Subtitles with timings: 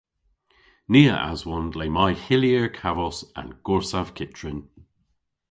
[0.91, 4.59] Ni a aswon le may hyllir kavos an gorsav kyttrin.